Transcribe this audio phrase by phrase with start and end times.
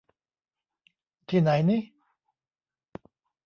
[1.29, 1.77] ที่ไหนนิ